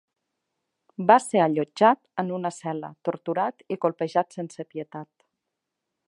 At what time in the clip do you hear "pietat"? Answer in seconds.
4.73-5.11